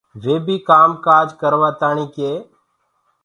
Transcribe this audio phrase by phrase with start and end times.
[0.23, 2.31] وي بيٚ ڪآم ڪآج ڪروآݪآ ڪي